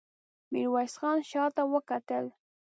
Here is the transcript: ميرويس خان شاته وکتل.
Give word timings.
ميرويس 0.51 0.93
خان 0.99 1.17
شاته 1.31 1.63
وکتل. 1.73 2.25